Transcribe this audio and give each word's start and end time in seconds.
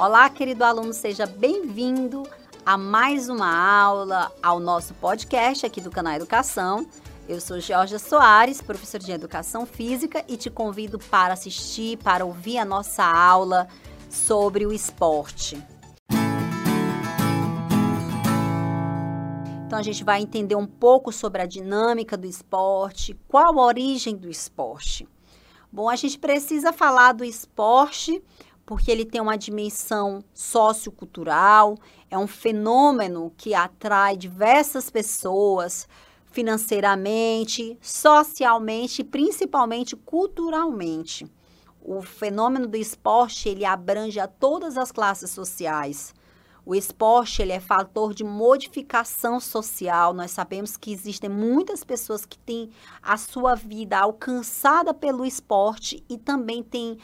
Olá, 0.00 0.30
querido 0.30 0.62
aluno, 0.62 0.92
seja 0.92 1.26
bem-vindo 1.26 2.22
a 2.64 2.78
mais 2.78 3.28
uma 3.28 3.52
aula 3.52 4.30
ao 4.40 4.60
nosso 4.60 4.94
podcast 4.94 5.66
aqui 5.66 5.80
do 5.80 5.90
canal 5.90 6.14
Educação. 6.14 6.86
Eu 7.28 7.40
sou 7.40 7.58
Georgia 7.58 7.98
Soares, 7.98 8.62
professora 8.62 9.02
de 9.02 9.10
Educação 9.10 9.66
Física, 9.66 10.24
e 10.28 10.36
te 10.36 10.50
convido 10.50 11.00
para 11.00 11.34
assistir, 11.34 11.98
para 11.98 12.24
ouvir 12.24 12.58
a 12.58 12.64
nossa 12.64 13.02
aula 13.02 13.66
sobre 14.08 14.64
o 14.64 14.72
esporte. 14.72 15.60
Então, 19.66 19.80
a 19.80 19.82
gente 19.82 20.04
vai 20.04 20.22
entender 20.22 20.54
um 20.54 20.66
pouco 20.66 21.10
sobre 21.10 21.42
a 21.42 21.46
dinâmica 21.46 22.16
do 22.16 22.28
esporte, 22.28 23.18
qual 23.26 23.58
a 23.58 23.66
origem 23.66 24.16
do 24.16 24.30
esporte. 24.30 25.08
Bom, 25.72 25.88
a 25.88 25.96
gente 25.96 26.18
precisa 26.18 26.72
falar 26.72 27.12
do 27.12 27.24
esporte 27.24 28.22
porque 28.68 28.90
ele 28.90 29.06
tem 29.06 29.18
uma 29.18 29.38
dimensão 29.38 30.22
sociocultural, 30.34 31.78
é 32.10 32.18
um 32.18 32.26
fenômeno 32.26 33.32
que 33.34 33.54
atrai 33.54 34.14
diversas 34.14 34.90
pessoas 34.90 35.88
financeiramente, 36.30 37.78
socialmente 37.80 39.00
e 39.00 39.04
principalmente 39.06 39.96
culturalmente. 39.96 41.26
O 41.80 42.02
fenômeno 42.02 42.66
do 42.66 42.76
esporte, 42.76 43.48
ele 43.48 43.64
abrange 43.64 44.20
a 44.20 44.28
todas 44.28 44.76
as 44.76 44.92
classes 44.92 45.30
sociais. 45.30 46.14
O 46.70 46.74
esporte, 46.74 47.40
ele 47.40 47.52
é 47.52 47.60
fator 47.60 48.12
de 48.12 48.22
modificação 48.22 49.40
social. 49.40 50.12
Nós 50.12 50.30
sabemos 50.30 50.76
que 50.76 50.92
existem 50.92 51.30
muitas 51.30 51.82
pessoas 51.82 52.26
que 52.26 52.38
têm 52.38 52.68
a 53.02 53.16
sua 53.16 53.54
vida 53.54 53.98
alcançada 53.98 54.92
pelo 54.92 55.24
esporte 55.24 56.04
e 56.10 56.18
também 56.18 56.62
têm 56.62 56.98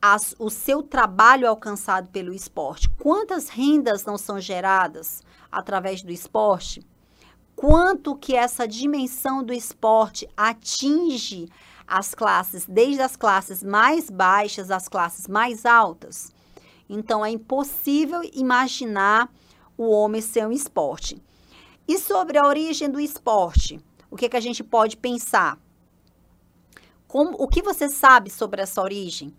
as, 0.00 0.34
o 0.38 0.48
seu 0.48 0.82
trabalho 0.82 1.48
alcançado 1.48 2.08
pelo 2.10 2.32
esporte. 2.32 2.88
Quantas 2.90 3.48
rendas 3.48 4.04
não 4.04 4.16
são 4.16 4.40
geradas 4.40 5.22
através 5.50 6.02
do 6.02 6.12
esporte? 6.12 6.86
Quanto 7.56 8.14
que 8.14 8.36
essa 8.36 8.68
dimensão 8.68 9.42
do 9.42 9.52
esporte 9.52 10.28
atinge 10.36 11.48
as 11.86 12.14
classes, 12.14 12.66
desde 12.66 13.02
as 13.02 13.16
classes 13.16 13.62
mais 13.62 14.08
baixas 14.08 14.70
às 14.70 14.88
classes 14.88 15.26
mais 15.26 15.66
altas? 15.66 16.32
Então, 16.88 17.24
é 17.24 17.30
impossível 17.30 18.20
imaginar 18.32 19.30
o 19.76 19.90
homem 19.90 20.20
ser 20.20 20.46
um 20.46 20.52
esporte. 20.52 21.20
E 21.86 21.98
sobre 21.98 22.38
a 22.38 22.46
origem 22.46 22.88
do 22.88 23.00
esporte? 23.00 23.80
O 24.10 24.16
que, 24.16 24.28
que 24.28 24.36
a 24.36 24.40
gente 24.40 24.62
pode 24.62 24.96
pensar? 24.96 25.58
Como, 27.06 27.36
o 27.38 27.48
que 27.48 27.62
você 27.62 27.88
sabe 27.88 28.30
sobre 28.30 28.62
essa 28.62 28.80
origem? 28.80 29.34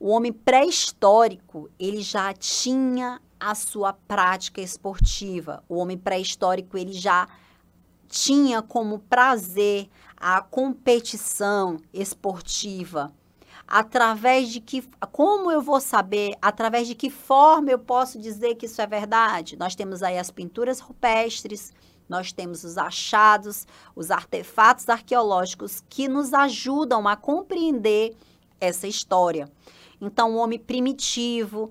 O 0.00 0.10
homem 0.10 0.32
pré-histórico, 0.32 1.68
ele 1.78 2.00
já 2.00 2.32
tinha 2.32 3.20
a 3.40 3.54
sua 3.54 3.92
prática 3.92 4.60
esportiva. 4.60 5.62
O 5.68 5.76
homem 5.76 5.98
pré-histórico, 5.98 6.78
ele 6.78 6.92
já 6.92 7.26
tinha 8.08 8.62
como 8.62 9.00
prazer 9.00 9.88
a 10.16 10.40
competição 10.40 11.78
esportiva. 11.92 13.12
Através 13.66 14.48
de 14.48 14.60
que, 14.60 14.82
como 15.12 15.50
eu 15.50 15.60
vou 15.60 15.80
saber, 15.80 16.34
através 16.40 16.88
de 16.88 16.94
que 16.94 17.10
forma 17.10 17.70
eu 17.70 17.78
posso 17.78 18.18
dizer 18.18 18.54
que 18.54 18.66
isso 18.66 18.80
é 18.80 18.86
verdade? 18.86 19.56
Nós 19.56 19.74
temos 19.74 20.02
aí 20.02 20.16
as 20.16 20.30
pinturas 20.30 20.80
rupestres, 20.80 21.72
nós 22.08 22.32
temos 22.32 22.64
os 22.64 22.78
achados, 22.78 23.66
os 23.94 24.10
artefatos 24.10 24.88
arqueológicos 24.88 25.84
que 25.88 26.08
nos 26.08 26.32
ajudam 26.32 27.06
a 27.06 27.14
compreender 27.14 28.16
essa 28.58 28.86
história. 28.86 29.50
Então, 30.00 30.34
o 30.34 30.38
homem 30.38 30.58
primitivo 30.58 31.70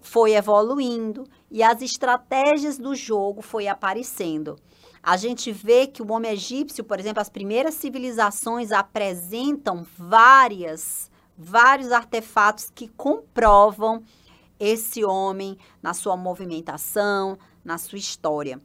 foi 0.00 0.34
evoluindo 0.34 1.24
e 1.50 1.62
as 1.62 1.82
estratégias 1.82 2.78
do 2.78 2.94
jogo 2.94 3.42
foi 3.42 3.68
aparecendo. 3.68 4.56
A 5.02 5.16
gente 5.16 5.52
vê 5.52 5.86
que 5.86 6.02
o 6.02 6.12
homem 6.12 6.32
egípcio, 6.32 6.84
por 6.84 6.98
exemplo, 6.98 7.20
as 7.20 7.28
primeiras 7.28 7.74
civilizações 7.74 8.72
apresentam 8.72 9.86
várias, 9.96 11.10
vários 11.36 11.92
artefatos 11.92 12.70
que 12.74 12.88
comprovam 12.88 14.02
esse 14.58 15.04
homem 15.04 15.56
na 15.82 15.94
sua 15.94 16.16
movimentação, 16.16 17.38
na 17.64 17.78
sua 17.78 17.98
história. 17.98 18.60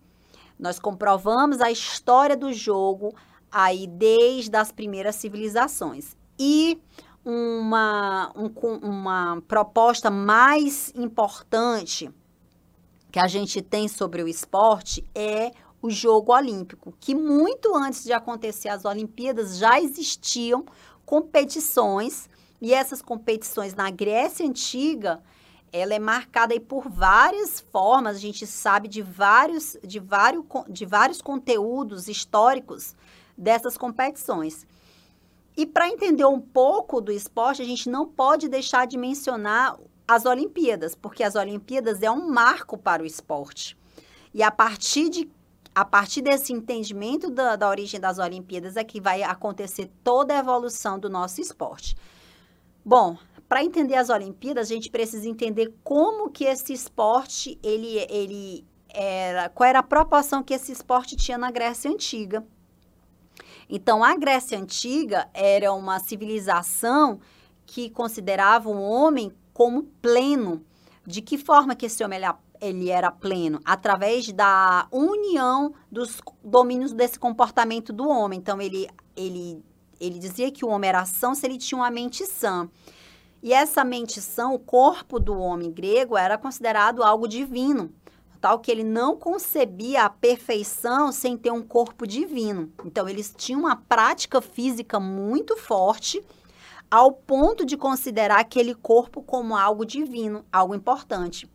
Nós 0.58 0.80
comprovamos 0.80 1.62
a 1.62 1.72
história 1.72 2.36
do 2.36 2.52
jogo 2.52 3.14
aí 3.52 3.86
desde 3.86 4.56
as 4.56 4.72
primeiras 4.72 5.16
civilizações. 5.16 6.18
E 6.40 6.82
uma, 7.26 8.32
um, 8.36 8.52
uma 8.82 9.42
proposta 9.48 10.10
mais 10.10 10.92
importante 10.96 12.10
que 13.12 13.20
a 13.20 13.28
gente 13.28 13.62
tem 13.62 13.88
sobre 13.88 14.24
o 14.24 14.28
esporte 14.28 15.06
é 15.14 15.52
o 15.82 15.90
jogo 15.90 16.34
olímpico, 16.34 16.94
que 17.00 17.14
muito 17.14 17.76
antes 17.76 18.04
de 18.04 18.14
acontecer 18.14 18.70
as 18.70 18.86
Olimpíadas 18.86 19.58
já 19.58 19.80
existiam 19.80 20.66
competições 21.06 22.30
e 22.62 22.74
essas 22.74 23.02
competições 23.02 23.76
na 23.76 23.90
Grécia 23.92 24.46
antiga 24.46 25.22
ela 25.74 25.96
é 25.96 26.00
marcada 26.00 26.54
aí 26.54 26.60
por 26.60 26.88
várias 26.88 27.60
formas, 27.60 28.16
a 28.16 28.20
gente 28.20 28.46
sabe 28.46 28.88
de 28.88 29.02
vários, 29.02 29.76
de 29.84 30.00
vários, 30.00 30.46
de 30.70 30.86
vários 30.86 31.20
conteúdos 31.20 32.08
históricos 32.08 32.96
dessas 33.36 33.76
competições. 33.76 34.68
E 35.56 35.66
para 35.66 35.88
entender 35.88 36.26
um 36.26 36.40
pouco 36.40 37.00
do 37.00 37.12
esporte, 37.12 37.62
a 37.62 37.66
gente 37.66 37.90
não 37.90 38.08
pode 38.08 38.48
deixar 38.48 38.88
de 38.88 38.98
mencionar 38.98 39.78
as 40.08 40.26
Olimpíadas, 40.26 40.96
porque 40.96 41.24
as 41.24 41.36
Olimpíadas 41.36 42.02
é 42.02 42.10
um 42.10 42.30
marco 42.30 42.78
para 42.78 43.04
o 43.04 43.06
esporte. 43.06 43.78
E 44.34 44.42
a 44.42 44.52
partir, 44.52 45.10
de, 45.10 45.30
a 45.74 45.86
partir 45.86 46.22
desse 46.22 46.52
entendimento 46.52 47.30
da, 47.30 47.56
da 47.56 47.70
origem 47.70 48.00
das 48.00 48.18
Olimpíadas 48.18 48.76
é 48.76 48.84
que 48.84 49.00
vai 49.00 49.22
acontecer 49.24 49.90
toda 50.04 50.34
a 50.34 50.40
evolução 50.40 50.98
do 50.98 51.10
nosso 51.10 51.40
esporte. 51.40 51.96
Bom, 52.84 53.18
para 53.48 53.64
entender 53.64 53.96
as 53.96 54.10
Olimpíadas, 54.10 54.70
a 54.70 54.74
gente 54.74 54.90
precisa 54.90 55.30
entender 55.30 55.72
como 55.84 56.30
que 56.30 56.46
esse 56.46 56.74
esporte, 56.74 57.60
ele, 57.62 58.00
ele 58.10 58.66
era, 58.90 59.50
qual 59.50 59.70
era 59.70 59.80
a 59.80 59.84
proporção 59.84 60.44
que 60.44 60.54
esse 60.54 60.72
esporte 60.72 61.16
tinha 61.16 61.38
na 61.38 61.52
Grécia 61.52 61.90
Antiga. 61.90 62.44
Então, 63.70 64.04
a 64.04 64.16
Grécia 64.16 64.58
Antiga 64.58 65.30
era 65.34 65.74
uma 65.74 66.00
civilização 66.00 67.20
que 67.66 67.90
considerava 67.90 68.70
o 68.70 68.82
homem 68.82 69.32
como 69.54 69.84
pleno. 70.02 70.64
De 71.06 71.22
que 71.22 71.38
forma 71.38 71.76
que 71.76 71.86
esse 71.86 72.04
homem 72.04 72.20
ele, 72.20 72.34
ele 72.62 72.90
era 72.90 73.12
pleno? 73.12 73.60
Através 73.66 74.32
da 74.32 74.88
união 74.92 75.74
dos 75.92 76.20
domínios 76.44 76.94
desse 76.94 77.20
comportamento 77.20 77.92
do 77.92 78.08
homem. 78.08 78.40
Então, 78.40 78.62
ele, 78.62 78.88
ele, 79.16 79.64
ele 80.00 80.20
dizia 80.20 80.52
que 80.52 80.66
o 80.66 80.70
homem 80.70 80.90
era 80.90 81.06
são 81.06 81.36
se 81.36 81.46
ele 81.46 81.58
tinha 81.58 81.80
uma 81.80 81.92
mente 81.92 82.26
sã. 82.26 82.70
E 83.42 83.52
essa 83.52 83.84
mente 83.84 84.22
sã, 84.22 84.48
o 84.50 84.60
corpo 84.60 85.20
do 85.20 85.38
homem 85.38 85.70
grego, 85.70 86.18
era 86.18 86.38
considerado 86.38 87.04
algo 87.04 87.28
divino 87.28 87.94
tal 88.44 88.60
que 88.60 88.70
ele 88.70 88.84
não 88.84 89.16
concebia 89.16 90.04
a 90.04 90.10
perfeição 90.10 91.14
sem 91.14 91.38
ter 91.38 91.50
um 91.50 91.62
corpo 91.62 92.06
divino. 92.06 92.74
Então, 92.84 93.08
eles 93.08 93.34
tinham 93.34 93.62
uma 93.62 93.78
prática 93.78 94.42
física 94.42 95.00
muito 95.00 95.56
forte, 95.56 96.22
ao 96.92 97.14
ponto 97.14 97.66
de 97.66 97.78
considerar 97.78 98.42
aquele 98.42 98.76
corpo 98.76 99.24
como 99.24 99.56
algo 99.56 99.86
divino, 99.86 100.44
algo 100.52 100.76
importante. 100.76 101.50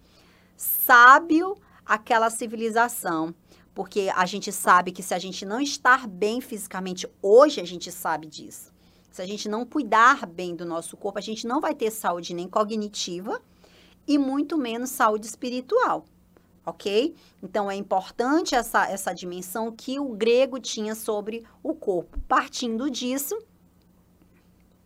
Sábio 0.56 1.58
aquela 1.84 2.30
civilização, 2.30 3.34
porque 3.74 4.10
a 4.16 4.24
gente 4.24 4.50
sabe 4.50 4.90
que 4.90 5.02
se 5.02 5.12
a 5.12 5.18
gente 5.18 5.44
não 5.44 5.60
estar 5.60 6.08
bem 6.08 6.40
fisicamente, 6.40 7.06
hoje 7.20 7.60
a 7.60 7.66
gente 7.66 7.92
sabe 7.92 8.26
disso. 8.26 8.72
Se 9.10 9.20
a 9.20 9.26
gente 9.26 9.46
não 9.46 9.66
cuidar 9.66 10.24
bem 10.24 10.56
do 10.56 10.64
nosso 10.64 10.96
corpo, 10.96 11.18
a 11.18 11.22
gente 11.22 11.46
não 11.46 11.60
vai 11.60 11.74
ter 11.74 11.90
saúde 11.90 12.32
nem 12.32 12.48
cognitiva 12.48 13.42
e 14.06 14.16
muito 14.16 14.56
menos 14.56 14.88
saúde 14.88 15.26
espiritual 15.26 16.06
ok? 16.68 17.14
Então, 17.42 17.70
é 17.70 17.74
importante 17.74 18.54
essa, 18.54 18.86
essa 18.88 19.14
dimensão 19.14 19.70
que 19.72 19.98
o 19.98 20.10
grego 20.10 20.58
tinha 20.58 20.94
sobre 20.94 21.44
o 21.62 21.74
corpo. 21.74 22.18
Partindo 22.28 22.90
disso, 22.90 23.38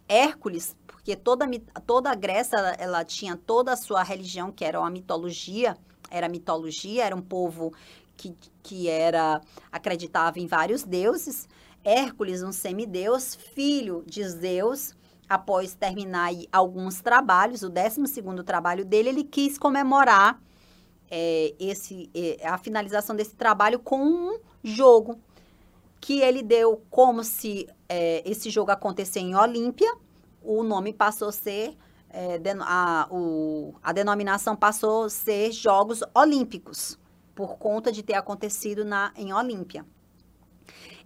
Hércules, 0.08 0.76
porque 0.86 1.16
toda, 1.16 1.46
toda 1.86 2.10
a 2.10 2.14
Grécia, 2.14 2.56
ela, 2.56 2.70
ela 2.72 3.04
tinha 3.04 3.36
toda 3.36 3.72
a 3.72 3.76
sua 3.76 4.02
religião, 4.02 4.52
que 4.52 4.64
era 4.64 4.78
uma 4.78 4.90
mitologia, 4.90 5.76
era 6.10 6.28
mitologia, 6.28 7.04
era 7.04 7.16
um 7.16 7.22
povo 7.22 7.72
que, 8.16 8.36
que 8.62 8.88
era 8.88 9.40
acreditava 9.70 10.38
em 10.38 10.46
vários 10.46 10.82
deuses. 10.82 11.48
Hércules, 11.84 12.42
um 12.42 12.52
semideus, 12.52 13.34
filho 13.34 14.04
de 14.06 14.22
Zeus, 14.28 14.94
após 15.28 15.74
terminar 15.74 16.30
alguns 16.52 17.00
trabalhos, 17.00 17.62
o 17.62 17.70
12 17.70 18.06
segundo 18.06 18.44
trabalho 18.44 18.84
dele, 18.84 19.08
ele 19.08 19.24
quis 19.24 19.58
comemorar 19.58 20.40
é, 21.14 21.54
esse, 21.60 22.10
é, 22.14 22.48
a 22.48 22.56
finalização 22.56 23.14
desse 23.14 23.36
trabalho 23.36 23.78
com 23.78 24.02
um 24.02 24.40
jogo 24.64 25.20
que 26.00 26.20
ele 26.20 26.42
deu 26.42 26.82
como 26.88 27.22
se 27.22 27.68
é, 27.86 28.28
esse 28.28 28.48
jogo 28.48 28.70
acontecesse 28.70 29.20
em 29.20 29.36
Olímpia, 29.36 29.94
o 30.42 30.62
nome 30.62 30.94
passou 30.94 31.28
a 31.28 31.32
ser 31.32 31.76
é, 32.08 32.40
a, 32.60 33.08
o, 33.10 33.74
a 33.82 33.92
denominação 33.92 34.56
passou 34.56 35.04
a 35.04 35.10
ser 35.10 35.52
Jogos 35.52 36.02
Olímpicos, 36.14 36.98
por 37.34 37.56
conta 37.58 37.92
de 37.92 38.02
ter 38.02 38.14
acontecido 38.14 38.82
na, 38.82 39.12
em 39.14 39.34
Olímpia. 39.34 39.84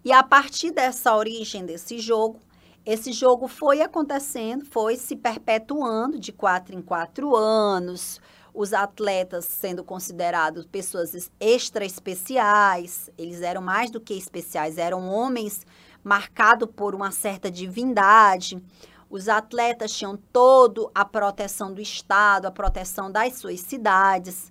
E 0.05 0.13
a 0.13 0.23
partir 0.23 0.71
dessa 0.71 1.17
origem 1.17 1.67
desse 1.67 1.99
jogo, 1.99 2.41
esse 2.85 3.13
jogo 3.13 3.49
foi 3.49 3.83
acontecendo, 3.83 4.65
foi 4.65 4.97
se 4.97 5.17
perpetuando 5.17 6.19
de 6.19 6.33
quatro 6.33 6.75
em 6.75 6.81
quatro 6.81 7.35
anos, 7.35 8.21
os 8.57 8.73
atletas 8.73 9.45
sendo 9.45 9.85
considerados 9.85 10.65
pessoas 10.65 11.31
extra 11.39 11.85
especiais, 11.85 13.11
eles 13.19 13.43
eram 13.43 13.61
mais 13.61 13.91
do 13.91 14.01
que 14.01 14.15
especiais, 14.15 14.79
eram 14.79 15.11
homens 15.11 15.67
marcados 16.03 16.67
por 16.75 16.95
uma 16.95 17.11
certa 17.11 17.51
divindade. 17.51 18.65
Os 19.11 19.29
atletas 19.29 19.93
tinham 19.93 20.17
toda 20.33 20.89
a 20.95 21.05
proteção 21.05 21.73
do 21.73 21.83
Estado, 21.83 22.47
a 22.47 22.51
proteção 22.51 23.13
das 23.13 23.35
suas 23.35 23.61
cidades. 23.61 24.51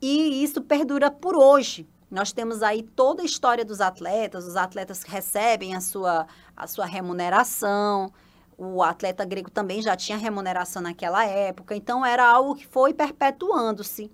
E 0.00 0.44
isso 0.44 0.62
perdura 0.62 1.10
por 1.10 1.34
hoje. 1.34 1.84
Nós 2.08 2.30
temos 2.30 2.62
aí 2.62 2.84
toda 2.84 3.22
a 3.22 3.26
história 3.26 3.64
dos 3.64 3.80
atletas, 3.80 4.46
os 4.46 4.54
atletas 4.54 5.02
recebem 5.02 5.74
a 5.74 5.80
sua, 5.80 6.28
a 6.56 6.66
sua 6.68 6.86
remuneração, 6.86 8.12
o 8.56 8.82
atleta 8.82 9.24
grego 9.24 9.50
também 9.50 9.82
já 9.82 9.96
tinha 9.96 10.18
remuneração 10.18 10.82
naquela 10.82 11.24
época, 11.24 11.74
então 11.74 12.04
era 12.04 12.24
algo 12.24 12.54
que 12.54 12.66
foi 12.66 12.92
perpetuando-se, 12.94 14.10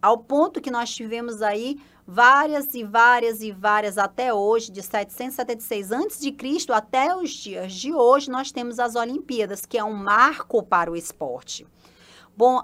ao 0.00 0.18
ponto 0.18 0.60
que 0.60 0.70
nós 0.70 0.90
tivemos 0.90 1.42
aí 1.42 1.80
várias 2.06 2.74
e 2.74 2.84
várias 2.84 3.42
e 3.42 3.52
várias 3.52 3.98
até 3.98 4.32
hoje, 4.32 4.70
de 4.70 4.82
776 4.82 5.92
a.C. 5.92 6.72
até 6.72 7.14
os 7.14 7.30
dias 7.30 7.72
de 7.72 7.92
hoje, 7.92 8.30
nós 8.30 8.52
temos 8.52 8.78
as 8.78 8.94
Olimpíadas, 8.94 9.66
que 9.66 9.76
é 9.76 9.84
um 9.84 9.94
marco 9.94 10.62
para 10.62 10.90
o 10.90 10.96
esporte. 10.96 11.66
Bom, 12.36 12.62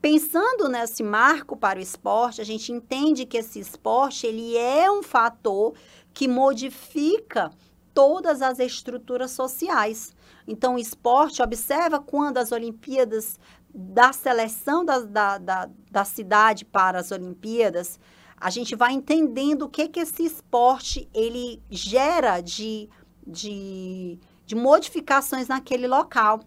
Pensando 0.00 0.68
nesse 0.68 1.02
marco 1.02 1.56
para 1.56 1.80
o 1.80 1.82
esporte, 1.82 2.40
a 2.40 2.44
gente 2.44 2.70
entende 2.70 3.26
que 3.26 3.36
esse 3.36 3.58
esporte 3.58 4.28
ele 4.28 4.56
é 4.56 4.88
um 4.88 5.02
fator 5.02 5.74
que 6.14 6.28
modifica 6.28 7.50
todas 7.94 8.42
as 8.42 8.58
estruturas 8.58 9.30
sociais. 9.30 10.14
Então, 10.46 10.74
o 10.74 10.78
esporte, 10.78 11.42
observa 11.42 12.00
quando 12.00 12.38
as 12.38 12.52
Olimpíadas, 12.52 13.38
da 13.72 14.12
seleção 14.12 14.84
da, 14.84 15.00
da, 15.00 15.38
da, 15.38 15.70
da 15.90 16.04
cidade 16.04 16.64
para 16.64 16.98
as 16.98 17.10
Olimpíadas, 17.10 18.00
a 18.36 18.50
gente 18.50 18.74
vai 18.74 18.92
entendendo 18.92 19.62
o 19.62 19.68
que, 19.68 19.88
que 19.88 20.00
esse 20.00 20.24
esporte 20.24 21.08
ele 21.12 21.62
gera 21.70 22.40
de, 22.40 22.88
de, 23.26 24.18
de 24.46 24.54
modificações 24.54 25.48
naquele 25.48 25.86
local. 25.86 26.40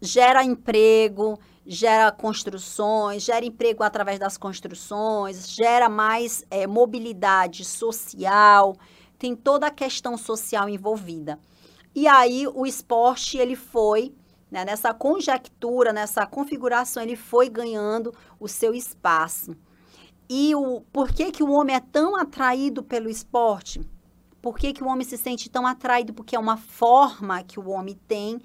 Gera 0.00 0.44
emprego, 0.44 1.38
gera 1.66 2.12
construções, 2.12 3.24
gera 3.24 3.44
emprego 3.44 3.82
através 3.82 4.18
das 4.18 4.36
construções, 4.36 5.50
gera 5.50 5.88
mais 5.88 6.44
é, 6.48 6.66
mobilidade 6.66 7.64
social, 7.64 8.76
tem 9.18 9.34
toda 9.34 9.66
a 9.66 9.70
questão 9.70 10.16
social 10.16 10.68
envolvida. 10.68 11.38
E 11.94 12.06
aí 12.06 12.46
o 12.46 12.66
esporte 12.66 13.38
ele 13.38 13.56
foi 13.56 14.14
né, 14.50 14.64
nessa 14.64 14.92
conjectura, 14.94 15.92
nessa 15.92 16.26
configuração, 16.26 17.02
ele 17.02 17.16
foi 17.16 17.48
ganhando 17.48 18.14
o 18.38 18.46
seu 18.46 18.74
espaço. 18.74 19.56
E 20.28 20.54
o 20.54 20.82
por 20.92 21.12
que 21.12 21.30
que 21.30 21.42
o 21.42 21.50
homem 21.50 21.76
é 21.76 21.80
tão 21.80 22.16
atraído 22.16 22.82
pelo 22.82 23.08
esporte? 23.08 23.80
Por 24.42 24.56
que, 24.56 24.72
que 24.72 24.84
o 24.84 24.86
homem 24.86 25.04
se 25.04 25.18
sente 25.18 25.50
tão 25.50 25.66
atraído? 25.66 26.14
Porque 26.14 26.36
é 26.36 26.38
uma 26.38 26.56
forma 26.56 27.42
que 27.42 27.58
o 27.58 27.68
homem 27.68 27.98
tem 28.06 28.40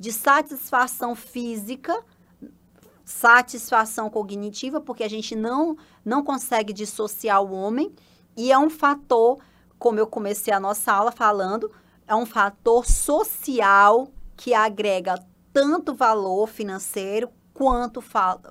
de 0.00 0.10
satisfação 0.10 1.14
física 1.14 1.94
satisfação 3.04 4.08
cognitiva, 4.08 4.80
porque 4.80 5.04
a 5.04 5.08
gente 5.08 5.36
não, 5.36 5.76
não 6.04 6.24
consegue 6.24 6.72
dissociar 6.72 7.42
o 7.42 7.52
homem, 7.52 7.92
e 8.36 8.50
é 8.50 8.58
um 8.58 8.70
fator, 8.70 9.38
como 9.78 9.98
eu 9.98 10.06
comecei 10.06 10.52
a 10.52 10.60
nossa 10.60 10.92
aula 10.92 11.12
falando, 11.12 11.70
é 12.06 12.14
um 12.14 12.26
fator 12.26 12.86
social 12.86 14.08
que 14.36 14.54
agrega 14.54 15.14
tanto 15.52 15.94
valor 15.94 16.48
financeiro 16.48 17.30
quanto 17.52 18.02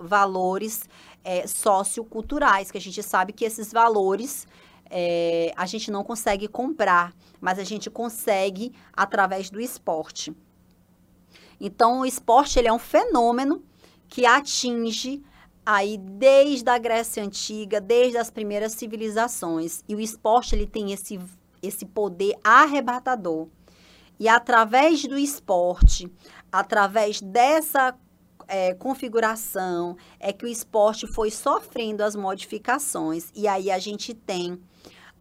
valores 0.01 0.87
é, 1.23 1.45
socioculturais, 1.45 2.71
que 2.71 2.77
a 2.77 2.81
gente 2.81 3.03
sabe 3.03 3.33
que 3.33 3.43
esses 3.43 3.71
valores 3.71 4.47
é, 4.89 5.51
a 5.55 5.65
gente 5.65 5.91
não 5.91 6.03
consegue 6.03 6.47
comprar, 6.47 7.13
mas 7.41 7.59
a 7.59 7.63
gente 7.63 7.89
consegue 7.89 8.73
através 8.93 9.49
do 9.49 9.59
esporte. 9.59 10.35
Então, 11.59 12.01
o 12.01 12.05
esporte 12.05 12.59
ele 12.59 12.67
é 12.67 12.73
um 12.73 12.79
fenômeno 12.79 13.63
que 14.07 14.25
atinge 14.25 15.23
aí 15.65 15.97
desde 15.97 16.69
a 16.69 16.77
Grécia 16.77 17.23
Antiga, 17.23 17.79
desde 17.79 18.17
as 18.17 18.29
primeiras 18.29 18.73
civilizações. 18.73 19.83
E 19.87 19.95
o 19.95 19.99
esporte 19.99 20.55
ele 20.55 20.67
tem 20.67 20.91
esse, 20.91 21.19
esse 21.61 21.85
poder 21.85 22.35
arrebatador. 22.43 23.47
E 24.19 24.27
através 24.27 25.03
do 25.03 25.17
esporte, 25.17 26.11
através 26.51 27.19
dessa 27.19 27.95
é, 28.47 28.73
configuração, 28.73 29.97
é 30.19 30.31
que 30.31 30.45
o 30.45 30.47
esporte 30.47 31.07
foi 31.07 31.31
sofrendo 31.31 32.03
as 32.03 32.15
modificações. 32.15 33.31
E 33.33 33.47
aí 33.47 33.71
a 33.71 33.79
gente 33.79 34.13
tem 34.13 34.59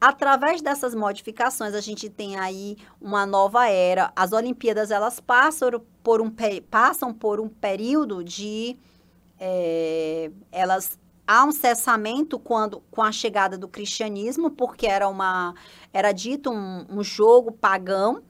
Através 0.02 0.60
dessas 0.60 0.96
modificações, 0.96 1.74
a 1.74 1.80
gente 1.80 2.10
tem 2.10 2.36
aí 2.36 2.76
uma 3.00 3.24
nova 3.24 3.68
era. 3.68 4.12
As 4.16 4.32
Olimpíadas, 4.32 4.90
elas 4.90 5.20
passam 5.20 5.80
por 6.02 6.20
um, 6.20 6.28
passam 6.68 7.14
por 7.14 7.38
um 7.38 7.48
período 7.48 8.24
de... 8.24 8.76
É, 9.44 10.30
elas 10.52 10.98
há 11.26 11.44
um 11.44 11.50
cessamento 11.50 12.38
quando 12.38 12.80
com 12.90 13.02
a 13.02 13.10
chegada 13.10 13.58
do 13.58 13.66
cristianismo, 13.66 14.50
porque 14.50 14.86
era 14.86 15.08
uma 15.08 15.54
era 15.92 16.12
dito 16.12 16.50
um, 16.50 16.86
um, 16.88 17.02
jogo 17.02 17.50
pagão 17.50 18.22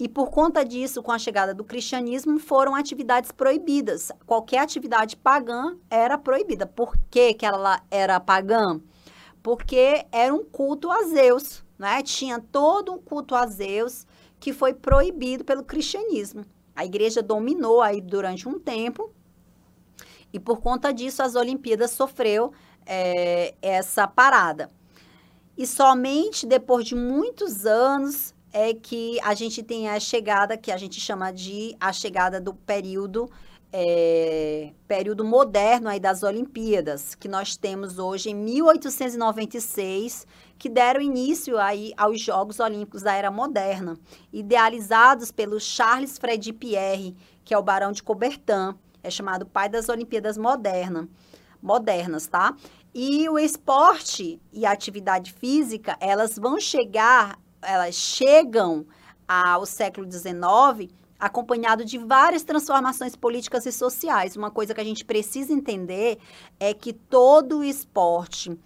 e 0.00 0.08
por 0.08 0.30
conta 0.30 0.64
disso, 0.64 1.02
com 1.02 1.12
a 1.12 1.18
chegada 1.18 1.52
do 1.52 1.64
cristianismo, 1.64 2.38
foram 2.38 2.74
atividades 2.74 3.30
proibidas. 3.32 4.10
Qualquer 4.24 4.60
atividade 4.60 5.16
pagã 5.16 5.76
era 5.90 6.16
proibida. 6.16 6.66
Por 6.66 6.96
que, 7.10 7.34
que 7.34 7.44
ela 7.44 7.82
era 7.90 8.18
pagã? 8.18 8.80
porque 9.42 10.04
era 10.12 10.34
um 10.34 10.44
culto 10.44 10.90
a 10.90 11.04
Zeus, 11.04 11.64
né? 11.78 12.02
Tinha 12.02 12.38
todo 12.38 12.92
um 12.92 12.98
culto 12.98 13.34
a 13.34 13.46
Zeus 13.46 14.06
que 14.38 14.52
foi 14.52 14.74
proibido 14.74 15.44
pelo 15.44 15.64
cristianismo. 15.64 16.44
A 16.74 16.84
igreja 16.84 17.22
dominou 17.22 17.80
aí 17.80 18.00
durante 18.00 18.48
um 18.48 18.58
tempo 18.58 19.10
e 20.32 20.38
por 20.38 20.60
conta 20.60 20.92
disso 20.92 21.22
as 21.22 21.34
Olimpíadas 21.34 21.90
sofreu 21.90 22.52
é, 22.86 23.54
essa 23.60 24.06
parada. 24.06 24.70
E 25.56 25.66
somente 25.66 26.46
depois 26.46 26.86
de 26.86 26.94
muitos 26.94 27.66
anos 27.66 28.34
é 28.52 28.72
que 28.72 29.18
a 29.20 29.34
gente 29.34 29.62
tem 29.62 29.88
a 29.88 29.98
chegada 30.00 30.56
que 30.56 30.70
a 30.70 30.76
gente 30.76 31.00
chama 31.00 31.32
de 31.32 31.76
a 31.80 31.92
chegada 31.92 32.40
do 32.40 32.54
período 32.54 33.28
é, 33.72 34.72
período 34.86 35.24
moderno 35.24 35.88
aí 35.88 36.00
das 36.00 36.22
Olimpíadas, 36.22 37.14
que 37.14 37.28
nós 37.28 37.56
temos 37.56 37.98
hoje 37.98 38.30
em 38.30 38.34
1896, 38.34 40.26
que 40.58 40.68
deram 40.68 41.00
início 41.00 41.58
aí 41.58 41.92
aos 41.96 42.20
Jogos 42.20 42.60
Olímpicos 42.60 43.02
da 43.02 43.12
Era 43.14 43.30
Moderna, 43.30 43.98
idealizados 44.32 45.30
pelo 45.30 45.60
Charles 45.60 46.18
Freddy 46.18 46.52
Pierre, 46.52 47.14
que 47.44 47.52
é 47.52 47.58
o 47.58 47.62
Barão 47.62 47.92
de 47.92 48.02
Coubertin, 48.02 48.74
é 49.02 49.10
chamado 49.10 49.46
pai 49.46 49.68
das 49.68 49.88
Olimpíadas 49.88 50.36
moderna, 50.36 51.08
modernas, 51.62 52.26
tá? 52.26 52.54
E 52.94 53.28
o 53.28 53.38
esporte 53.38 54.40
e 54.52 54.64
a 54.64 54.72
atividade 54.72 55.32
física, 55.32 55.96
elas 56.00 56.36
vão 56.36 56.58
chegar, 56.58 57.38
elas 57.62 57.94
chegam 57.94 58.86
ao 59.26 59.66
século 59.66 60.10
XIX 60.10 60.90
acompanhado 61.18 61.84
de 61.84 61.98
várias 61.98 62.44
transformações 62.44 63.16
políticas 63.16 63.66
e 63.66 63.72
sociais. 63.72 64.36
Uma 64.36 64.50
coisa 64.50 64.72
que 64.72 64.80
a 64.80 64.84
gente 64.84 65.04
precisa 65.04 65.52
entender 65.52 66.18
é 66.60 66.72
que 66.72 66.92
todo 66.92 67.58
o 67.58 67.64
esporte, 67.64 68.56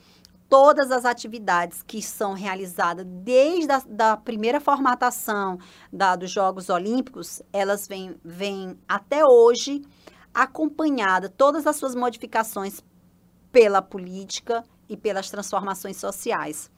todas 0.49 0.91
as 0.91 1.07
atividades 1.07 1.83
que 1.83 2.03
são 2.03 2.35
realizadas 2.35 3.07
desde 3.07 3.73
a 3.73 3.83
da 3.87 4.17
primeira 4.19 4.61
formatação 4.61 5.59
da, 5.91 6.15
dos 6.15 6.31
Jogos 6.31 6.69
Olímpicos, 6.69 7.41
elas 7.53 7.89
vêm, 7.89 8.15
vêm 8.23 8.79
até 8.87 9.25
hoje 9.25 9.83
acompanhada 10.35 11.29
todas 11.29 11.67
as 11.67 11.77
suas 11.77 11.95
modificações 11.95 12.83
pela 13.51 13.83
política 13.83 14.65
e 14.89 14.97
pelas 14.97 15.31
transformações 15.31 15.97
sociais. 15.97 16.71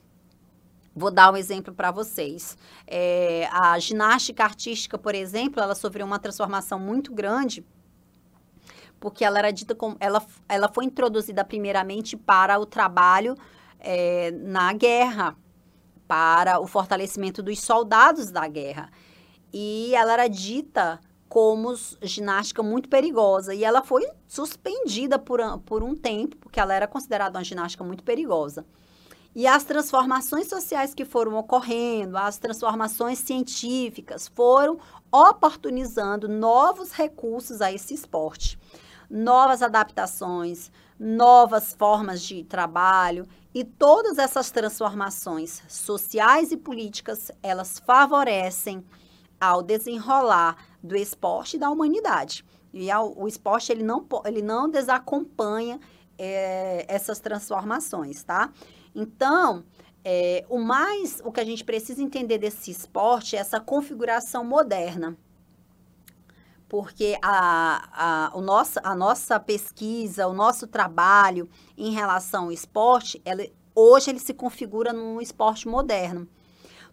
Vou 0.94 1.10
dar 1.10 1.32
um 1.32 1.36
exemplo 1.36 1.74
para 1.74 1.90
vocês. 1.90 2.56
É, 2.86 3.48
a 3.50 3.78
ginástica 3.78 4.44
artística, 4.44 4.96
por 4.96 5.14
exemplo, 5.14 5.62
ela 5.62 5.74
sofreu 5.74 6.06
uma 6.06 6.18
transformação 6.18 6.78
muito 6.78 7.12
grande 7.12 7.64
porque 9.04 9.22
ela 9.22 9.38
era 9.38 9.50
dita 9.50 9.74
como 9.74 9.98
ela, 10.00 10.24
ela 10.48 10.66
foi 10.66 10.86
introduzida 10.86 11.44
primeiramente 11.44 12.16
para 12.16 12.58
o 12.58 12.64
trabalho 12.64 13.36
é, 13.78 14.30
na 14.30 14.72
guerra, 14.72 15.36
para 16.08 16.58
o 16.58 16.66
fortalecimento 16.66 17.42
dos 17.42 17.60
soldados 17.60 18.30
da 18.30 18.48
guerra. 18.48 18.90
E 19.52 19.94
ela 19.94 20.14
era 20.14 20.26
dita 20.26 20.98
como 21.34 21.74
ginástica 22.00 22.62
muito 22.62 22.88
perigosa. 22.88 23.52
E 23.52 23.64
ela 23.64 23.82
foi 23.82 24.08
suspendida 24.28 25.18
por, 25.18 25.40
por 25.66 25.82
um 25.82 25.92
tempo, 25.92 26.36
porque 26.36 26.60
ela 26.60 26.72
era 26.72 26.86
considerada 26.86 27.36
uma 27.36 27.42
ginástica 27.42 27.82
muito 27.82 28.04
perigosa. 28.04 28.64
E 29.34 29.44
as 29.44 29.64
transformações 29.64 30.46
sociais 30.46 30.94
que 30.94 31.04
foram 31.04 31.36
ocorrendo, 31.36 32.16
as 32.16 32.38
transformações 32.38 33.18
científicas 33.18 34.28
foram 34.28 34.78
oportunizando 35.10 36.28
novos 36.28 36.92
recursos 36.92 37.60
a 37.60 37.72
esse 37.72 37.94
esporte, 37.94 38.56
novas 39.10 39.60
adaptações, 39.60 40.70
novas 40.96 41.74
formas 41.74 42.22
de 42.22 42.44
trabalho 42.44 43.26
e 43.52 43.64
todas 43.64 44.18
essas 44.18 44.52
transformações 44.52 45.64
sociais 45.66 46.52
e 46.52 46.56
políticas, 46.56 47.32
elas 47.42 47.80
favorecem 47.80 48.84
ao 49.44 49.62
desenrolar 49.62 50.56
do 50.82 50.96
esporte 50.96 51.56
e 51.56 51.58
da 51.58 51.70
humanidade. 51.70 52.44
E 52.72 52.90
ao, 52.90 53.16
o 53.16 53.28
esporte, 53.28 53.70
ele 53.70 53.82
não, 53.82 54.06
ele 54.24 54.42
não 54.42 54.68
desacompanha 54.68 55.78
é, 56.18 56.84
essas 56.88 57.20
transformações, 57.20 58.22
tá? 58.24 58.50
Então, 58.94 59.64
é, 60.04 60.44
o 60.48 60.58
mais, 60.58 61.20
o 61.24 61.32
que 61.32 61.40
a 61.40 61.44
gente 61.44 61.64
precisa 61.64 62.02
entender 62.02 62.38
desse 62.38 62.70
esporte 62.70 63.36
é 63.36 63.38
essa 63.38 63.60
configuração 63.60 64.44
moderna. 64.44 65.16
Porque 66.68 67.16
a, 67.22 67.88
a, 67.92 68.36
o 68.36 68.40
nosso, 68.40 68.80
a 68.82 68.94
nossa 68.94 69.38
pesquisa, 69.38 70.26
o 70.26 70.32
nosso 70.32 70.66
trabalho 70.66 71.48
em 71.78 71.92
relação 71.92 72.44
ao 72.44 72.52
esporte, 72.52 73.22
ela, 73.24 73.46
hoje 73.74 74.10
ele 74.10 74.18
se 74.18 74.34
configura 74.34 74.92
num 74.92 75.20
esporte 75.20 75.68
moderno 75.68 76.28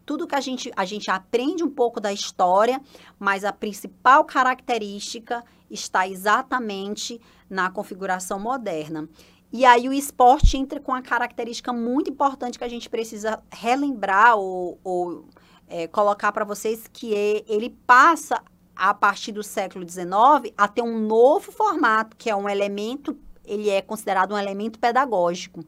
tudo 0.05 0.27
que 0.27 0.36
a 0.36 0.41
gente, 0.41 0.72
a 0.75 0.86
gente 0.86 1.10
aprende 1.10 1.63
um 1.63 1.70
pouco 1.70 2.00
da 2.00 2.12
história, 2.12 2.81
mas 3.20 3.43
a 3.43 3.53
principal 3.53 4.25
característica 4.25 5.43
está 5.70 6.08
exatamente 6.08 7.20
na 7.50 7.70
configuração 7.70 8.39
moderna. 8.39 9.08
E 9.53 9.65
aí 9.65 9.89
o 9.89 9.93
esporte 9.93 10.55
entra 10.55 10.79
com 10.79 10.93
uma 10.93 11.01
característica 11.01 11.74
muito 11.74 12.10
importante 12.10 12.58
que 12.58 12.63
a 12.63 12.70
gente 12.70 12.89
precisa 12.89 13.43
relembrar 13.51 14.38
ou, 14.38 14.79
ou 14.84 15.25
é, 15.67 15.88
colocar 15.88 16.31
para 16.31 16.46
vocês, 16.46 16.88
que 16.91 17.13
é, 17.13 17.43
ele 17.48 17.70
passa, 17.86 18.41
a 18.74 18.93
partir 18.93 19.31
do 19.31 19.43
século 19.43 19.88
XIX, 19.88 20.53
a 20.58 20.67
ter 20.67 20.81
um 20.81 21.00
novo 21.00 21.51
formato, 21.51 22.15
que 22.17 22.29
é 22.29 22.36
um 22.36 22.50
elemento, 22.50 23.17
ele 23.46 23.70
é 23.70 23.81
considerado 23.81 24.34
um 24.34 24.38
elemento 24.38 24.79
pedagógico. 24.79 25.63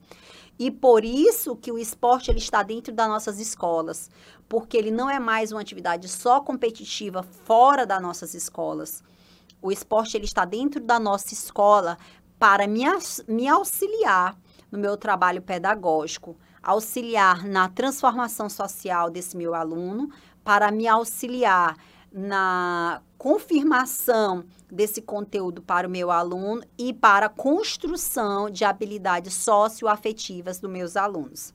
E 0.57 0.69
por 0.69 1.03
isso 1.03 1.55
que 1.55 1.71
o 1.71 1.77
esporte 1.77 2.29
ele 2.29 2.39
está 2.39 2.61
dentro 2.61 2.93
das 2.93 3.07
nossas 3.07 3.39
escolas, 3.39 4.09
porque 4.47 4.77
ele 4.77 4.91
não 4.91 5.09
é 5.09 5.19
mais 5.19 5.51
uma 5.51 5.61
atividade 5.61 6.07
só 6.07 6.39
competitiva 6.41 7.23
fora 7.23 7.85
das 7.85 8.01
nossas 8.01 8.33
escolas. 8.33 9.03
O 9.61 9.71
esporte 9.71 10.15
ele 10.15 10.25
está 10.25 10.45
dentro 10.45 10.79
da 10.79 10.99
nossa 10.99 11.33
escola 11.33 11.97
para 12.37 12.67
me, 12.67 12.83
me 13.27 13.47
auxiliar 13.47 14.37
no 14.71 14.77
meu 14.77 14.97
trabalho 14.97 15.41
pedagógico, 15.41 16.35
auxiliar 16.61 17.45
na 17.45 17.69
transformação 17.69 18.49
social 18.49 19.09
desse 19.09 19.35
meu 19.35 19.55
aluno, 19.55 20.09
para 20.43 20.71
me 20.71 20.87
auxiliar 20.87 21.77
na 22.13 23.01
confirmação 23.17 24.45
desse 24.71 25.01
conteúdo 25.01 25.61
para 25.63 25.87
o 25.87 25.91
meu 25.91 26.11
aluno 26.11 26.61
e 26.77 26.93
para 26.93 27.25
a 27.25 27.29
construção 27.29 28.49
de 28.49 28.63
habilidades 28.63 29.33
socioafetivas 29.33 30.59
dos 30.59 30.69
meus 30.69 30.95
alunos. 30.95 31.53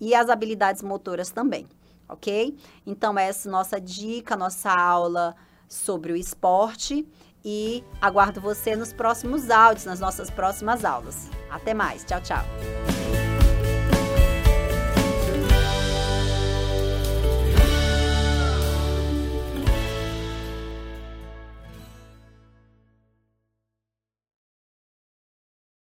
E 0.00 0.14
as 0.14 0.30
habilidades 0.30 0.82
motoras 0.82 1.30
também, 1.30 1.66
ok? 2.08 2.56
Então, 2.86 3.18
essa 3.18 3.48
é 3.48 3.52
nossa 3.52 3.78
dica, 3.78 4.34
nossa 4.36 4.72
aula 4.72 5.36
sobre 5.68 6.12
o 6.12 6.16
esporte 6.16 7.06
e 7.44 7.84
aguardo 8.00 8.40
você 8.40 8.74
nos 8.74 8.92
próximos 8.92 9.50
áudios, 9.50 9.84
nas 9.84 10.00
nossas 10.00 10.30
próximas 10.30 10.84
aulas. 10.84 11.28
Até 11.50 11.74
mais. 11.74 12.04
Tchau, 12.04 12.20
tchau. 12.22 12.99